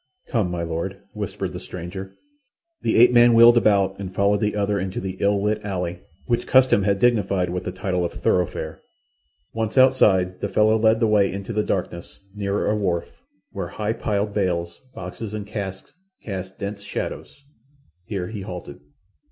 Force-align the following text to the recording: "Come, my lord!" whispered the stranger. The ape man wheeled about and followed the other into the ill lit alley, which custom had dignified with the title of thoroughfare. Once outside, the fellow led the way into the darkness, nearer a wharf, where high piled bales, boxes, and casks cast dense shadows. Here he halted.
"Come, 0.29 0.49
my 0.49 0.63
lord!" 0.63 0.99
whispered 1.13 1.51
the 1.51 1.59
stranger. 1.59 2.15
The 2.81 2.95
ape 2.95 3.11
man 3.11 3.35
wheeled 3.35 3.55
about 3.55 3.99
and 3.99 4.11
followed 4.11 4.39
the 4.39 4.55
other 4.55 4.79
into 4.79 4.99
the 4.99 5.15
ill 5.19 5.43
lit 5.43 5.63
alley, 5.63 5.99
which 6.25 6.47
custom 6.47 6.81
had 6.81 6.97
dignified 6.97 7.51
with 7.51 7.65
the 7.65 7.71
title 7.71 8.03
of 8.03 8.13
thoroughfare. 8.13 8.81
Once 9.53 9.77
outside, 9.77 10.39
the 10.41 10.49
fellow 10.49 10.75
led 10.75 11.01
the 11.01 11.07
way 11.07 11.31
into 11.31 11.53
the 11.53 11.61
darkness, 11.61 12.19
nearer 12.33 12.67
a 12.67 12.75
wharf, 12.75 13.21
where 13.51 13.67
high 13.67 13.93
piled 13.93 14.33
bales, 14.33 14.81
boxes, 14.95 15.35
and 15.35 15.45
casks 15.45 15.93
cast 16.23 16.57
dense 16.57 16.81
shadows. 16.81 17.43
Here 18.05 18.27
he 18.29 18.41
halted. 18.41 18.79